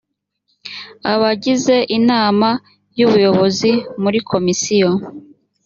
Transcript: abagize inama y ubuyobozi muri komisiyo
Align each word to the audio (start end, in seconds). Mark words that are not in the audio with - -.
abagize 1.11 1.75
inama 1.97 2.49
y 2.97 3.01
ubuyobozi 3.07 3.71
muri 4.01 4.19
komisiyo 4.29 4.89